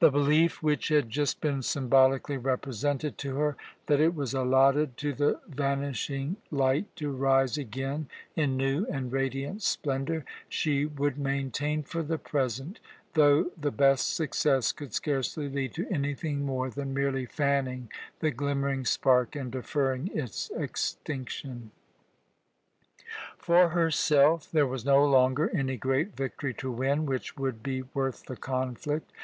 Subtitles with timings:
[0.00, 5.12] The belief which had just been symbolically represented to her that it was allotted to
[5.12, 12.02] the vanishing light to rise again in new and radiant splendour she would maintain for
[12.02, 12.80] the present,
[13.14, 18.84] though the best success could scarcely lead to anything more than merely fanning the glimmering
[18.84, 21.70] spark and deferring its extinction.
[23.36, 28.24] For herself there was no longer any great victory to win which would be worth
[28.26, 29.12] the conflict.